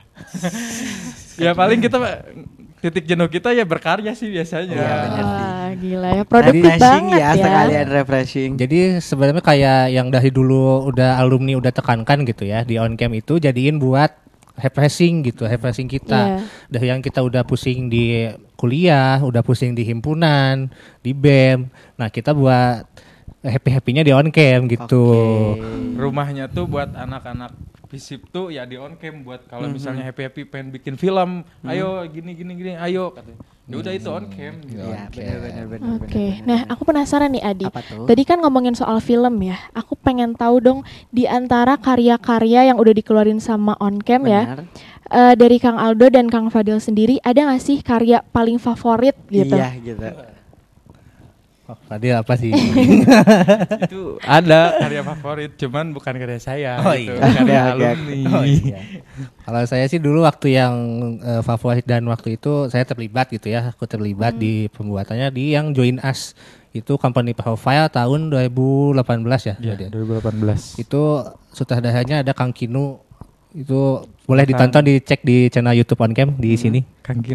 [1.45, 2.01] ya paling kita
[2.85, 4.77] titik jenuh kita ya berkarya sih biasanya.
[4.77, 5.25] Iya, bener.
[5.25, 6.23] Wah, gila ya.
[6.29, 7.33] Produktif refreshing banget ya, ya.
[7.41, 12.77] sekalian refreshing Jadi sebenarnya kayak yang dari dulu udah alumni udah tekankan gitu ya di
[12.77, 14.13] on cam itu jadiin buat
[14.61, 16.21] refreshing gitu, refreshing kita.
[16.39, 16.39] Iya.
[16.69, 20.69] Dari yang kita udah pusing di kuliah, udah pusing di himpunan,
[21.01, 21.73] di BEM.
[21.99, 22.87] Nah, kita buat
[23.45, 25.05] happy-happynya di on cam gitu.
[25.55, 25.73] Oke.
[25.95, 27.55] rumahnya tuh buat anak-anak
[27.87, 29.73] visip tuh ya di on cam buat kalau Mhm.
[29.73, 34.11] misalnya happy happy pengen bikin film ayo gini gini gini ayo katanya ya udah itu
[34.11, 34.83] on cam gitu.
[34.83, 35.23] Iya, Oke.
[35.23, 35.89] benar benar benar.
[35.97, 37.65] Oke, benar, nah aku penasaran nih Adi.
[37.65, 38.05] apa tuh?
[38.05, 39.57] Tadi kan ngomongin soal film ya.
[39.73, 44.67] Aku pengen tahu dong di antara karya-karya yang udah dikeluarin sama On Cam ya.
[45.07, 49.55] Eh, dari Kang Aldo dan Kang Fadil sendiri ada nggak sih karya paling favorit gitu?
[49.55, 50.03] Iya gitu.
[51.65, 52.53] Oh, Fadil apa sih?
[53.89, 57.17] itu ada karya favorit cuman bukan karya saya Oh, gitu.
[57.17, 57.25] iya.
[57.25, 58.79] karya alumni Oh, iya.
[59.41, 60.75] Kalau saya sih dulu waktu yang
[61.19, 65.73] eh, favorit dan waktu itu saya terlibat gitu ya, aku terlibat di pembuatannya di yang
[65.73, 66.37] Join Us
[66.75, 69.01] itu company profile tahun 2018
[69.47, 69.55] ya.
[69.57, 69.89] Iya, Fadil?
[69.89, 73.01] 2018 Itu sutradaranya ada Kang Kinu
[73.55, 76.83] itu boleh ditonton dicek di channel YouTube on cam di sini.
[77.01, 77.23] Kang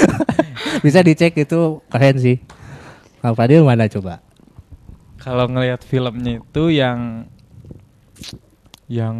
[0.86, 2.38] Bisa dicek itu keren sih.
[3.20, 4.22] Kang Fadil mana coba?
[5.26, 7.26] kalau ngelihat filmnya itu yang
[8.86, 9.18] yang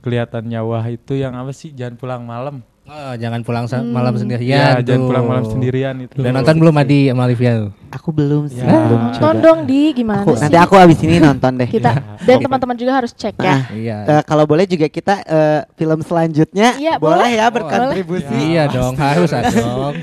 [0.00, 4.18] kelihatan nyawa itu yang apa sih jangan pulang malam Oh, jangan pulang sa- malam ya
[4.18, 4.82] sendirian.
[4.82, 5.06] jangan tuh.
[5.06, 7.52] pulang malam sendirian itu Udah nonton belum Adi sama Olivia?
[7.88, 8.58] Aku belum sih.
[8.58, 8.66] Ya.
[8.66, 9.44] belum Nonton coba.
[9.44, 10.42] dong di gimana Aku, sih?
[10.42, 11.68] nanti aku abis ini nonton deh.
[11.68, 13.46] kita dan teman-teman juga harus cek ya.
[13.46, 13.96] Ah, Iya.
[14.08, 17.30] eh, kalau boleh juga kita eh, film selanjutnya Iya, boleh boleh.
[17.32, 19.94] ya berkontribusi iya dong, harus dong.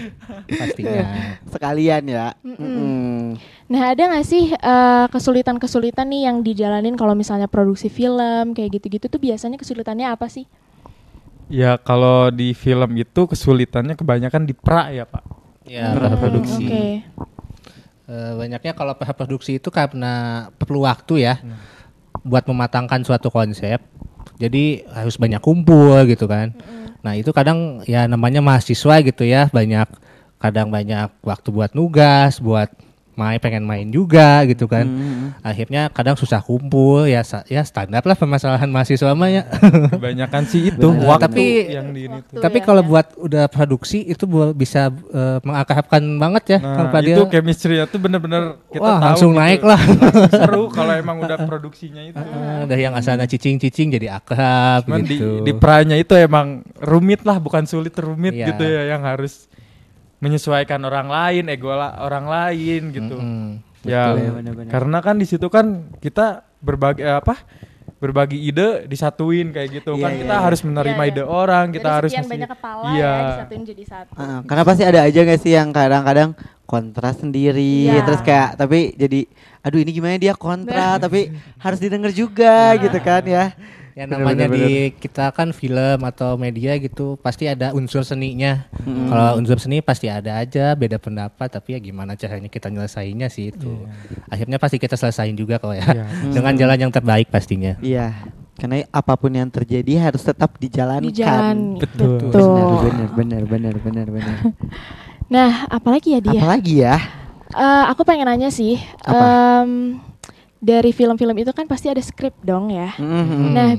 [0.48, 1.04] Pastinya.
[1.54, 2.26] sekalian ya.
[2.40, 2.56] Mm-mm.
[2.56, 3.22] Mm-mm.
[3.68, 9.08] Nah ada nggak sih eh, kesulitan-kesulitan nih yang dijalanin kalau misalnya produksi film kayak gitu-gitu
[9.08, 10.48] tuh biasanya kesulitannya apa sih?
[11.48, 16.64] Ya kalau di film itu kesulitannya kebanyakan di pra ya pak Ya, Hmm, produksi.
[16.64, 16.86] Oke.
[18.08, 21.44] Eh, banyaknya kalau produksi itu karena perlu waktu ya
[22.24, 23.84] buat mematangkan suatu konsep.
[24.40, 26.56] Jadi harus banyak kumpul gitu kan.
[27.04, 29.92] Nah, itu kadang ya namanya mahasiswa gitu ya, banyak
[30.40, 32.72] kadang banyak waktu buat nugas, buat
[33.18, 34.86] main pengen main juga gitu kan.
[34.86, 35.42] Mm-mm.
[35.42, 39.44] Akhirnya kadang susah kumpul ya ya standar lah permasalahan mahasiswa mah ya.
[39.94, 41.10] kebanyakan sih itu Benar.
[41.10, 42.88] waktu Tapi- yang di ini tuh Tapi ya, kalau ya.
[42.88, 44.94] buat udah produksi itu bisa
[45.42, 47.18] mengakrabkan banget ya nah Fadil.
[47.18, 49.42] itu chemistry-nya tuh bener-bener kita Wah, tahu langsung gitu.
[49.42, 49.82] naik lah.
[49.98, 55.02] Langsung seru kalau emang udah produksinya itu Ah, dari yang asalnya cicing-cicing jadi akrab Cuman
[55.02, 55.42] di, gitu.
[55.42, 58.52] di pranya itu emang rumit lah, bukan sulit rumit Iya.
[58.52, 59.48] gitu ya, yang harus
[60.18, 63.16] menyesuaikan orang lain, ego la- orang lain gitu.
[63.16, 63.50] Mm-mm.
[63.82, 64.70] Ya, Betul ya, benar-benar.
[64.70, 65.66] karena kan di situ kan
[65.98, 66.26] kita
[66.60, 67.38] berbagi eh, apa?
[67.98, 70.44] Berbagi ide disatuin kayak gitu Iya, kan iya, kita iya.
[70.44, 71.14] harus menerima Iya, iya.
[71.14, 73.14] ide orang, kita Dari harus ngasih- banyak kepala iya.
[73.16, 74.12] ya disatuin jadi satu.
[74.14, 76.30] Ah, karena pasti ada aja gak sih yang kadang-kadang
[76.64, 78.04] kontra sendiri Iya.
[78.04, 79.24] terus kayak tapi jadi
[79.62, 83.56] aduh ini gimana dia kontra tapi harus didengar juga gitu kan ya.
[83.98, 88.70] Ya Bener, namanya bener, di kita kan film atau media gitu pasti ada unsur seninya.
[88.86, 89.10] Mm.
[89.10, 93.50] Kalau unsur seni pasti ada aja beda pendapat tapi ya gimana caranya kita nyelesainnya sih
[93.50, 93.90] itu.
[94.30, 95.82] Akhirnya pasti kita selesain juga kok ya.
[95.82, 96.06] Iya.
[96.38, 97.74] Dengan jalan yang terbaik pastinya.
[97.82, 98.14] Iya.
[98.54, 101.10] Karena apa pun yang terjadi harus tetap dijalankan.
[101.10, 101.58] Di jalan.
[101.82, 102.22] Betul.
[102.22, 102.86] Betul.
[102.86, 104.38] Benar, benar, benar, benar, benar.
[105.28, 106.40] Nah, apalagi ya dia?
[106.40, 106.96] Apalagi ya?
[107.52, 108.80] Eh, aku pengen nanya sih.
[109.04, 109.66] Apa?
[109.68, 110.00] em,
[110.58, 112.94] dari film-film itu kan pasti ada skrip dong ya.
[112.98, 113.54] Mhm.
[113.54, 113.70] Nah,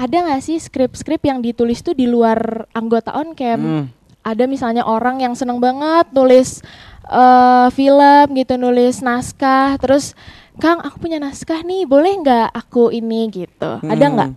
[0.00, 3.60] ada nggak sih skrip-skrip yang ditulis tuh di luar anggota on cam?
[3.60, 3.84] Mm.
[4.22, 6.62] Ada misalnya orang yang seneng banget nulis
[7.10, 10.14] eh, film gitu, nulis naskah, terus
[10.60, 13.80] Kang, aku punya naskah nih, boleh nggak aku ini gitu?
[13.80, 14.30] Ada nggak?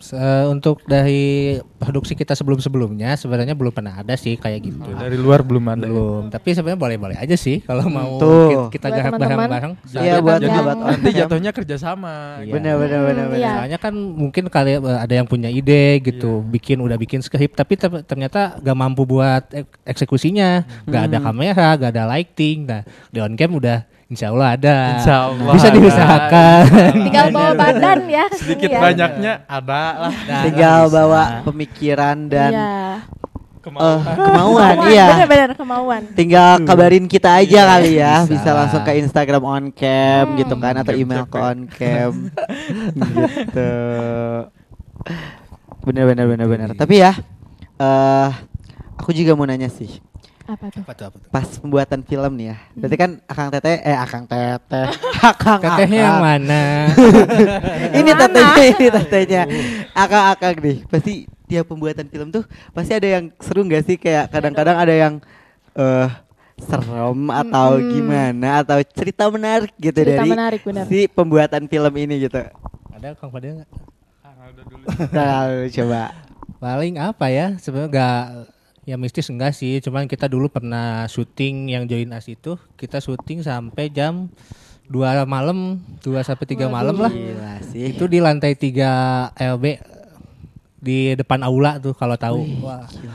[0.00, 4.88] Se- untuk dari produksi kita sebelum-sebelumnya sebenarnya belum pernah ada sih kayak gitu.
[4.90, 5.76] Dari luar belum ada.
[5.78, 5.86] ya.
[5.86, 8.48] Belum, tapi sebenarnya boleh-boleh aja sih kalau mau Tuh.
[8.66, 9.72] ki- kita Buat garap bareng-bareng.
[9.92, 12.14] Iya, buat kan- Jadi sahabat nanti jatuhnya kerjasama.
[12.34, 12.42] Iya.
[12.42, 12.54] gitu.
[12.56, 13.38] Benar, benar, benar, Hmm, benar.
[13.38, 13.52] iya.
[13.54, 17.76] Soalnya kan mungkin kali eh, ada yang punya ide gitu, bikin udah bikin skrip tapi
[17.76, 22.64] ter- ternyata gak mampu buat ek- eksekusinya, gak ada kamera, gak ada lighting.
[22.64, 24.76] Nah, di on cam udah insya Allah ada.
[24.98, 25.76] Insya Allah Bisa ada.
[25.78, 26.62] diusahakan.
[27.06, 28.24] Tinggal bawa badan ya.
[28.34, 28.80] Sedikit ya.
[28.82, 30.12] banyaknya ada lah.
[30.26, 30.92] Nah, Tinggal bisa.
[30.92, 32.66] bawa pemikiran dan Iya.
[32.66, 32.96] eh,
[33.60, 34.00] Kemauan.
[34.16, 35.06] kemauan, iya.
[35.14, 36.02] Bener-bener kemauan.
[36.12, 38.32] Tinggal kabarin kita aja kali ya, Bisa.
[38.32, 40.36] bisa langsung ke Instagram on cam Hmm.
[40.36, 42.12] gitu kan atau email ke on cam
[42.90, 43.72] gitu.
[45.80, 46.68] Bener bener bener bener.
[46.72, 47.12] Tapi ya,
[47.76, 48.28] eh
[48.96, 50.00] aku juga mau nanya sih.
[50.50, 50.82] Apa tuh?
[50.82, 51.28] Apa tuh, apa tuh?
[51.30, 54.86] Pas pembuatan film nih ya, berarti kan Akang Teteh, eh Akang Teteh,
[55.30, 56.62] Akang Tetehnya yang mana?
[57.92, 59.42] ini tetehnya, ini tetehnya.
[59.92, 61.12] Akang-akang nih, pasti
[61.46, 63.94] tiap pembuatan film tuh pasti ada yang seru nggak sih?
[63.94, 65.14] Kayak kadang-kadang ada yang
[65.72, 66.08] eh
[66.60, 67.90] serem atau Mm-mm.
[67.90, 70.84] gimana atau cerita menarik gitu Cerita dari menarik, benar.
[70.84, 72.42] si pembuatan film ini gitu.
[72.90, 73.70] Ada Kang Fadil nggak?
[74.20, 74.84] Ah, udah dulu.
[75.14, 76.02] Nah, coba.
[76.60, 77.56] Paling apa ya?
[77.56, 78.22] Sebenarnya nggak
[78.90, 83.46] ya mistis enggak sih, cuman kita dulu pernah syuting yang join us itu, kita syuting
[83.46, 84.26] sampai jam
[84.90, 87.12] 2 malam, 2 sampai 3 malam lah.
[87.70, 87.94] Sih.
[87.94, 89.64] Itu di lantai 3 LB
[90.80, 92.40] di depan aula tuh kalau tahu.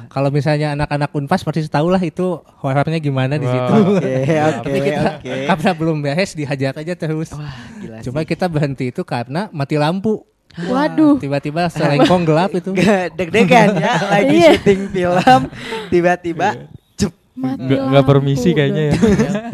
[0.07, 3.73] Kalau misalnya anak-anak Unpas pasti tahu lah itu horornya gimana di situ.
[3.99, 4.15] Oke,
[4.53, 5.33] oke, Tapi kita oke.
[5.49, 7.33] karena belum beres dihajar aja terus.
[7.33, 8.29] Wah, gila Cuma sih.
[8.31, 10.23] kita berhenti itu karena mati lampu.
[10.57, 11.19] Waduh.
[11.19, 12.71] Tiba-tiba selengkong gelap itu.
[12.71, 14.51] Gak deg-degan ya lagi Iya.
[14.55, 15.41] syuting film
[15.87, 16.47] tiba-tiba
[16.95, 18.93] cep Mati Nggak permisi kayaknya ya.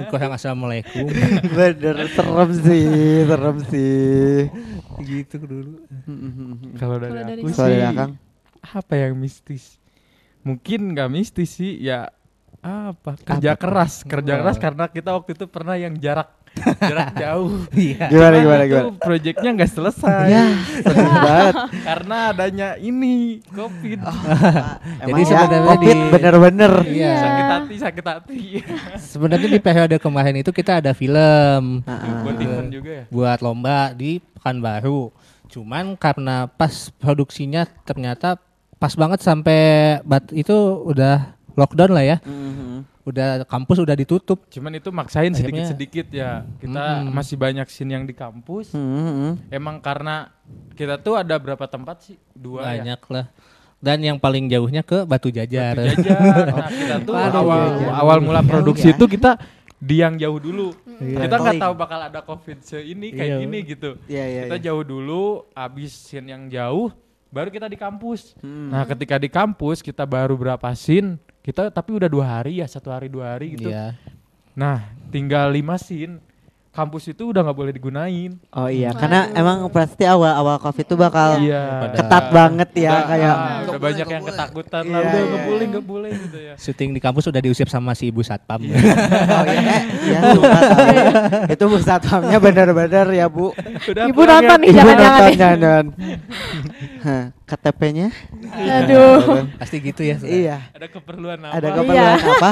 [0.07, 1.09] Kurang assalamualaikum.
[1.47, 2.85] Bener, serem sih,
[3.23, 4.45] serem sih.
[5.01, 5.81] gitu dulu.
[6.77, 8.11] Kalau dari Kalau dari aku sih Akang.
[8.61, 9.81] apa yang mistis?
[10.41, 12.13] Mungkin nggak mistis sih ya
[12.59, 13.59] apa kerja Apa?
[13.59, 14.39] keras kerja Oh.
[14.39, 18.05] keras karena kita waktu itu pernah yang jarak jarak jauh Iya.
[18.07, 18.99] Gimana, gimana, itu gimana?
[18.99, 20.45] proyeknya nggak selesai Ya,
[20.77, 21.55] sedih banget.
[21.81, 23.15] karena adanya ini
[23.47, 23.99] covid
[25.01, 26.73] Emang Jadi ya, sebenarnya COVID di- bener-bener.
[26.83, 27.13] Iya.
[27.17, 28.41] sakit hati sakit hati
[28.97, 33.91] Sebenarnya di periode kemarin itu kita ada film Ah, buat event juga ya buat lomba
[33.91, 35.13] di Pekanbaru.
[35.47, 38.39] Cuman karena pas produksinya ternyata
[38.75, 39.61] pas banget sampai
[40.01, 42.17] bat itu udah lockdown lah ya.
[42.21, 42.89] Mhm.
[43.01, 44.45] Udah kampus udah ditutup.
[44.47, 47.09] cuman itu maksain Akhirnya- sedikit sedikit ya kita Mm-mm.
[47.11, 49.49] masih banyak scene yang di kampus Mhm.
[49.49, 50.29] emang karena
[50.71, 53.25] kita tuh ada berapa tempat sih dua ya Banyak lah.
[53.77, 55.73] Dan yang paling jauhnya ke Batu Jajar.
[55.73, 56.45] Batu Jajar.
[56.53, 57.93] Nah, kita tuh Waduh, awal Jajar.
[57.95, 58.97] awal mula produksi Jauh ya.
[58.99, 59.31] itu kita
[59.81, 60.69] di yang jauh dulu.
[61.01, 61.25] Iya.
[61.25, 61.61] Kita nggak Traveling.
[61.65, 63.37] tahu bakal ada covid seini kayak Iya.
[63.41, 63.89] gini gitu.
[64.05, 64.41] Iya, iya.
[64.45, 64.65] kita iya.
[64.69, 66.93] jauh dulu, abis scene yang jauh,
[67.27, 68.37] baru kita di kampus.
[68.37, 68.69] Hmm.
[68.69, 72.93] Nah, ketika di kampus kita baru berapa scene, kita tapi udah dua hari ya, satu
[72.93, 73.69] hari dua hari gitu.
[73.69, 73.97] Iya.
[74.53, 76.21] Nah, tinggal lima scene,
[76.71, 78.31] kampus itu udah nggak boleh digunain.
[78.49, 81.91] Oh iya, karena emang pasti awal-awal COVID tuh bakal Iya.
[81.91, 85.35] ketat banget ya Udah, kayak ah, udah banyak yang ketakutan lah, Iya, udah iya, nggak
[85.35, 85.49] iya.
[85.51, 86.53] boleh nggak boleh gitu ya.
[86.55, 88.63] Syuting di kampus udah diusir sama si ibu satpam.
[89.31, 90.87] Oh iya, eh, iya suka tahu.
[91.51, 93.51] Itu bu satpamnya bener-bener ya bu.
[93.91, 94.63] Udah Ibu nonton ya.
[94.63, 95.83] nih, Ibu jangan-jangan nonton jangan.
[97.05, 98.07] Hah, KTP-nya?
[98.79, 99.43] Aduh.
[99.59, 100.15] Pasti gitu ya.
[100.21, 100.57] Iya.
[100.71, 101.51] Ada keperluan apa?
[101.57, 102.51] Ada keperluan apa?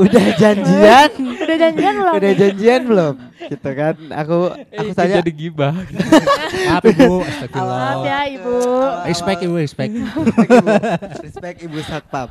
[0.00, 1.10] Udah janjian?
[1.38, 2.14] Udah janjian belum?
[2.16, 3.14] Udah janjian belum?
[3.44, 3.94] Gitu kan.
[4.14, 5.74] Aku Eh, aku itu tanya jadi gibah.
[6.68, 7.12] Maaf ibu.
[7.20, 7.78] Astagfirullah.
[7.78, 8.54] Maaf ya ibu.
[9.04, 9.90] Respect ibu, respect.
[9.92, 10.70] respect ibu,
[11.26, 12.28] respect ibu satpam.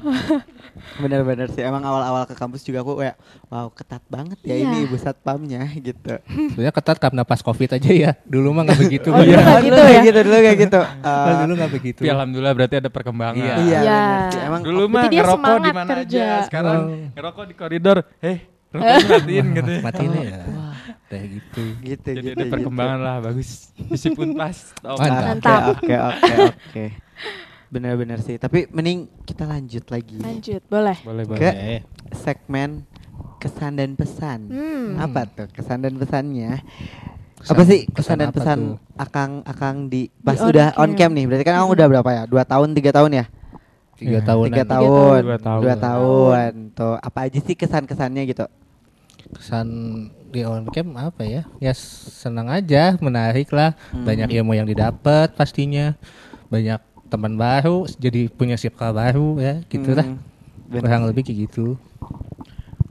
[0.97, 3.15] Bener-bener sih emang awal-awal ke kampus juga aku kayak
[3.47, 4.63] wow ketat banget ya Iya.
[4.65, 6.13] ini ibu satpamnya gitu.
[6.23, 8.11] Sebenarnya ketat karena pas covid aja ya.
[8.23, 9.07] Dulu mah nggak begitu.
[9.09, 9.37] Oh, dulu Iya.
[9.37, 10.01] nggak dulu gitu kayak ya?
[10.01, 10.79] gitu dulu kayak gitu.
[10.81, 11.99] Kalau Eh, dulu nggak begitu.
[12.01, 13.35] Tapi alhamdulillah berarti ada perkembangan.
[13.37, 13.55] Iya.
[13.59, 14.01] Iya, Iya.
[14.47, 16.25] Emang Dulu mah dia ngerokok di mana aja.
[16.47, 16.79] Sekarang
[17.11, 17.97] ngerokok di koridor.
[18.21, 18.37] Eh,
[18.69, 19.81] rokok matiin gitu ya.
[19.81, 20.39] Matiin ya.
[21.11, 21.63] Kayak gitu.
[21.81, 22.37] gitu Jadi gitu.
[22.37, 23.49] ada perkembangan lah bagus.
[23.91, 24.57] Meskipun pas.
[24.81, 25.61] Mantap.
[25.75, 26.85] Oke oke oke.
[27.67, 28.35] Bener-bener sih.
[28.35, 30.97] Tapi mending kita lanjut lagi Lanjut, boleh.
[31.01, 31.51] Boleh Ke- boleh.
[31.69, 31.81] Eh,
[32.13, 32.83] segmen
[33.37, 34.39] kesan dan pesan.
[34.47, 34.95] Hmm.
[34.97, 36.63] Apa tuh kesan dan pesannya?
[37.37, 38.75] Kesan- apa sih kesan kesan dan pesan tuh?
[38.95, 40.79] akang akang di pas on udah cam.
[40.79, 43.25] on cam nih berarti kan akang udah berapa ya dua tahun tiga tahun ya
[43.97, 44.21] tiga Iya.
[44.23, 44.45] tahun.
[44.45, 45.61] tiga Tiga tahun Dua tahun.
[45.61, 48.45] dua tahun tuh apa aja sih kesan kesannya gitu
[49.31, 49.67] Kesan
[50.27, 51.43] di on cam apa ya?
[51.57, 53.75] Ya senang aja, menarik lah.
[53.91, 55.95] Banyak ilmu yang didapat pastinya.
[56.47, 60.07] Banyak teman baru, jadi punya circle baru ya, gitu lah.
[60.07, 60.19] Hmm,
[60.71, 61.75] Kurang lebih kayak gitu.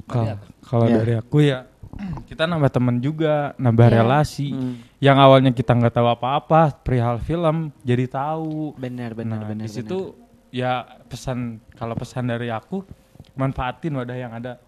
[0.04, 0.96] Kalau kalau Ya.
[1.00, 1.64] dari aku ya
[2.28, 3.94] kita nambah teman juga, nambah Iya.
[3.96, 4.48] relasi.
[4.52, 4.74] Hmm.
[4.98, 8.76] Yang awalnya kita nggak tahu apa-apa perihal film, jadi tahu.
[8.76, 10.12] benar benar nah, benar di situ
[10.50, 12.84] ya pesan kalau pesan dari aku
[13.34, 14.60] manfaatin wadah yang ada.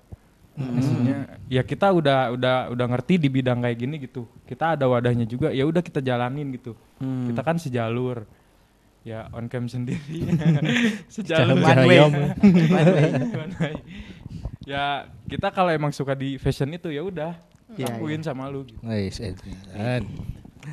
[0.52, 4.28] Maksudnya ya kita udah udah udah ngerti di bidang kayak gini gitu.
[4.44, 5.48] Kita ada wadahnya juga.
[5.48, 6.76] Ya udah kita jalanin gitu.
[7.00, 7.32] Hmm.
[7.32, 8.28] Kita kan sejalur.
[9.02, 10.28] Ya on cam sendiri.
[11.14, 11.58] sejalur.
[11.58, 11.98] One way.
[12.04, 13.74] One way.
[14.62, 17.34] ya kita kalau emang suka di fashion itu ya udah
[17.72, 18.76] Iya, lakuin sama lu gitu.
[18.84, 20.04] Edrian.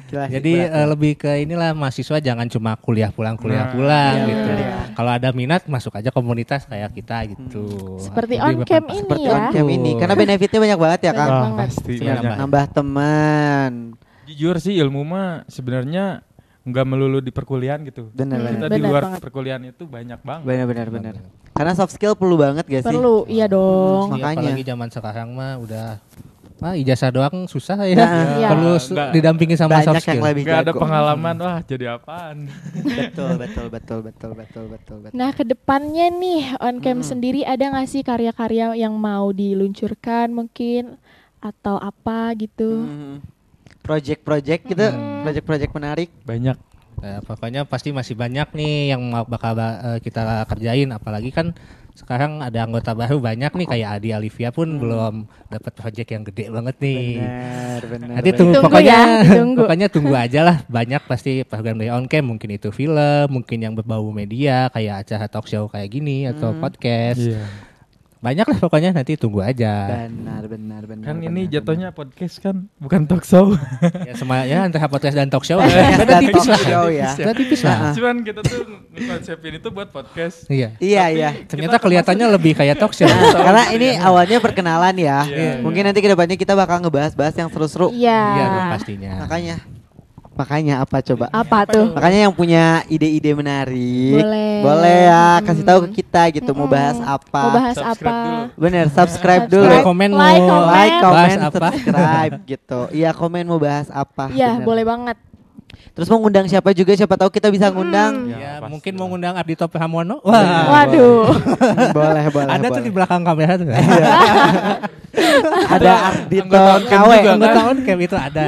[0.06, 0.86] Jelas Jadi ya.
[0.86, 4.50] lebih ke inilah mahasiswa jangan cuma kuliah pulang kuliah Nah, pulang iya, gitu.
[4.54, 4.70] iya.
[4.94, 7.98] Kalau ada minat masuk aja komunitas kayak kita gitu.
[7.98, 9.32] Seperti Lebih on cam ini seperti ya.
[9.32, 11.58] on cam ini karena benefitnya banyak banget ya kang banget.
[11.66, 11.94] pasti.
[11.96, 12.22] Iya, banyak.
[12.22, 12.38] nambah.
[12.38, 13.72] nambah teman
[14.26, 16.22] Jujur sih ilmu mah sebenarnya
[16.62, 18.14] nggak melulu di perkuliahan gitu.
[18.14, 18.46] benar Hmm.
[18.48, 19.20] Kita benar di luar banget.
[19.20, 20.44] perkuliahan itu banyak banget.
[20.46, 21.14] benar benar benar
[21.52, 24.16] karena soft skill perlu banget gak sih Perlu, iya dong.
[24.16, 24.48] Makanya.
[24.48, 26.00] apalagi zaman sekarang mah udah
[26.60, 27.96] ah ijazah doang susah ya.
[27.96, 28.48] Nah, iya.
[28.50, 29.10] Perlu Nggak.
[29.12, 30.24] didampingi sama banyak soft yang skill.
[30.26, 30.80] lebih Nggak ada jago.
[30.80, 32.38] pengalaman, wah jadi apaan?
[33.00, 37.06] betul betul betul betul betul betul betul Nah, ke depannya nih on cam Hmm.
[37.06, 41.00] sendiri ada nggak sih karya-karya yang mau diluncurkan mungkin
[41.40, 42.84] atau apa gitu?
[42.84, 43.18] Hmm.
[43.80, 45.24] project-project gitu Hmm.
[45.24, 46.58] project-project menarik Banyak.
[47.00, 51.56] Nah, pokoknya pasti masih banyak nih yang mau bakal ba- eh, kita kerjain apalagi kan
[51.92, 55.14] sekarang ada anggota baru banyak nih kayak Adi Alivia pun belum
[55.48, 57.06] dapat project yang gede banget nih.
[57.18, 59.60] benar benar Nanti tunggu, Ditunggu pokoknya ya, ditunggu.
[59.60, 62.98] pokoknya tunggu aja lah banyak pasti program dari on cam mungkin itu film
[63.30, 66.62] mungkin yang berbau media kayak acara talk show kayak gini atau Hmm.
[66.62, 67.44] podcast Iya.
[68.20, 70.04] Banyak lah pokoknya nanti tunggu aja.
[70.12, 71.06] Benar, benar, benar.
[71.08, 71.54] Kan benar, ini benar.
[71.56, 73.56] jatuhnya podcast kan bukan talk show.
[74.08, 75.56] ya semua ya antara podcast dan talk show.
[75.56, 76.60] Podcast Beda tipis lah.
[76.92, 77.10] ya.
[77.16, 77.96] Beda tipis lah.
[77.96, 80.52] Cuman kita tuh konsepin itu buat podcast.
[80.52, 80.76] Iya.
[80.84, 81.30] Iya, iya.
[81.48, 83.08] Ternyata kelihatannya lebih kayak talk show.
[83.08, 85.24] Nah, karena ini awalnya perkenalan ya.
[85.24, 85.64] Iya.
[85.64, 87.96] Mungkin nanti ke depannya kita bakal ngebahas-bahas yang seru-seru.
[87.96, 88.20] Iya.
[88.36, 89.12] Iya pastinya.
[89.24, 89.64] Makanya,
[90.40, 91.28] makanya apa coba?
[91.36, 91.92] Apa tuh?
[91.92, 94.64] Makanya yang punya ide-ide menarik, Boleh.
[94.64, 97.44] boleh ya kasih tahu ke kita gitu mau bahas apa.
[97.44, 98.24] Mau bahas Subscribe apa?
[98.24, 98.44] dulu.
[98.56, 99.68] Bener, subscribe dulu.
[99.68, 100.72] Like, komen mau Like, comment.
[100.72, 101.60] Like, bahas apa.
[101.60, 102.80] subscribe gitu.
[102.96, 104.32] Iya, komen mau bahas apa.
[104.32, 105.18] Iya, boleh banget.
[105.94, 108.32] Terus mau ngundang siapa juga, siapa tahu kita bisa ngundang.
[108.32, 110.24] Ya, pasti mungkin mau ngundang Ardi Top Hamono.
[110.24, 110.88] Wah.
[110.88, 111.28] Waduh.
[112.00, 112.52] boleh, boleh.
[112.56, 112.88] Ada tuh boleh.
[112.88, 113.68] di belakang kamera tuh.
[115.76, 117.12] Ada Ardito KW.
[117.20, 118.46] juga, Anggota on cam itu ada.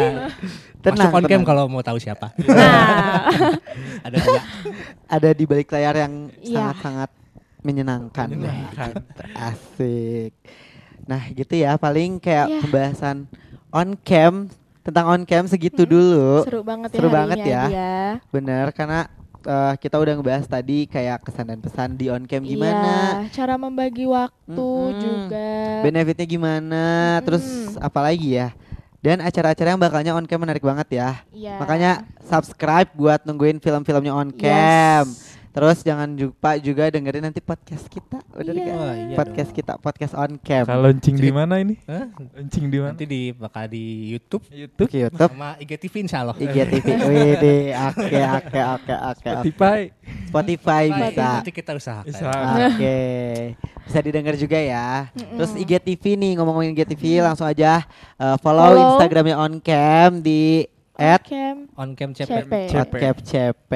[0.81, 1.43] Tenang, Masuk on cam tenang.
[1.45, 2.33] kalau mau tahu siapa.
[2.41, 3.55] Nah,
[4.05, 4.17] ada.
[5.07, 6.73] Ada di balik layar yang Iya.
[6.73, 7.09] sangat-sangat
[7.61, 8.27] menyenangkan.
[8.27, 8.91] Menyenangkan.
[9.47, 10.33] Asik.
[11.03, 12.59] Nah, gitu ya paling kayak Iya.
[12.61, 13.17] pembahasan
[13.69, 14.49] on cam
[14.81, 16.41] tentang on cam segitu dulu.
[16.41, 17.63] seru banget ya Seru harinya banget ya.
[17.67, 17.95] dia.
[18.27, 18.99] Bener karena
[19.41, 22.93] eh, kita udah ngebahas tadi kayak kesan dan pesan di on cam Iya, gimana,
[23.29, 24.97] cara membagi waktu Mm-mm.
[24.99, 25.49] juga.
[25.81, 26.85] benefitnya gimana,
[27.21, 27.77] terus Mm-mm.
[27.79, 28.49] apa lagi ya?
[29.01, 31.25] Dan acara-acara yang bakalnya on cam menarik banget ya.
[31.33, 31.57] Iya.
[31.57, 35.09] Makanya subscribe buat nungguin film-filmnya on cam.
[35.09, 35.30] Yes.
[35.51, 38.23] Terus jangan lupa juga dengerin nanti podcast kita.
[38.31, 38.63] Udah Iya.
[38.63, 38.75] kan?
[38.79, 39.57] Oh, iya podcast dong.
[39.59, 40.63] kita, podcast on cam.
[40.63, 41.75] Kalau launching di mana ini?
[41.83, 42.07] Hah?
[42.39, 42.95] Launching di mana?
[42.95, 46.35] Nanti di bakal di YouTube YouTube, Ke YouTube, sama IGTV insya Allah.
[46.39, 46.87] IGTV.
[47.03, 47.35] Wih,
[47.75, 48.93] oke oke oke oke.
[48.95, 49.27] oke.
[49.27, 49.79] Spotify.
[50.31, 51.27] Spotify bisa.
[51.43, 52.07] Nanti kita usahakan.
[52.07, 52.31] Bisa.
[52.71, 52.99] Oke.
[53.81, 55.11] Bisa didengar juga ya.
[55.11, 55.35] Mm-mm.
[55.35, 57.83] Terus IGTV nih ngomong-ngomongin IGTV langsung aja
[58.15, 58.87] uh, follow, Follow.
[58.95, 60.63] Instagramnya on cam di
[61.01, 62.29] at Cam On cam CP.
[62.29, 62.53] CP.
[62.69, 63.71] Podcap CP.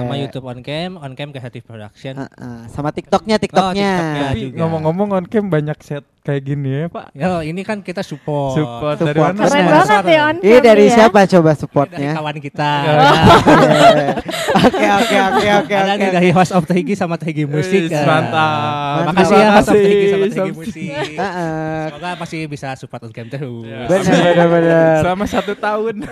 [0.00, 2.14] Sama YouTube on cam, on cam Creative Production.
[2.24, 3.92] Heeh, sama TikToknya, TikToknya.
[3.92, 4.24] TikToknya.
[4.32, 4.56] Tapi juga.
[4.64, 7.04] ngomong-ngomong on cam banyak set kayak gini ya Pak.
[7.12, 8.52] Ya, ini kan kita support.
[8.52, 9.32] Support dari Support.
[9.32, 9.42] mana?
[9.42, 10.90] Keren banget ya on Ini cam dari ya.
[10.94, 12.10] siapa coba Dari supportnya?
[12.12, 12.70] kawan kita.
[14.60, 15.98] Oke oke oke oke Ada oke.
[15.98, 17.82] nih dari host of Tehigi sama Tehigi Musik.
[17.82, 18.02] Wih, ya.
[18.02, 19.06] mantap.
[19.08, 20.90] Makasih ya host of Tehigi sama Tehigi Sampai- Musik.
[21.16, 21.78] Heeh.
[21.88, 23.64] Semoga masih bisa support on cam terus.
[23.64, 23.86] Ya.
[23.86, 24.94] Bener bener bener.
[25.00, 25.94] Selama satu tahun.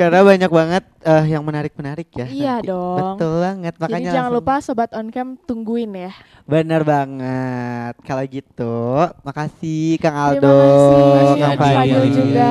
[0.00, 2.24] Karena banyak banget eh, yang menarik-menarik ya.
[2.24, 2.72] Iya nanti.
[2.72, 2.96] dong.
[3.20, 3.74] Betul banget.
[3.74, 6.12] Jadi Makanya jangan langsung- lupa sobat on cam tungguin ya.
[6.48, 7.94] Bener banget.
[8.00, 8.80] Kalau gitu,
[9.20, 12.50] makasih Kang Aldo, kasih, Kang Fadil juga.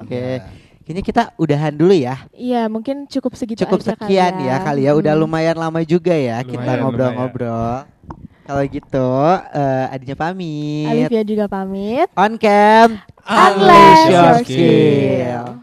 [0.00, 0.26] Oke.
[0.80, 2.16] Kayaknya kita udahan dulu ya.
[2.32, 4.92] Iya, mungkin cukup segitu Cukup aja kali sekian ya kali ya.
[4.96, 5.22] Udah Hmm.
[5.22, 7.84] lumayan lama juga ya kita Lumayan, ngobrol-ngobrol.
[8.42, 9.10] Kalau gitu,
[9.52, 10.88] eh, adinya pamit.
[10.88, 12.08] Alivia juga pamit.
[12.16, 15.59] On cam, Unleash your skill.